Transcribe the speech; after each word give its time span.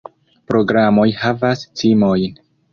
Programoj 0.51 1.05
havas 1.19 1.63
cimojn! 1.83 2.43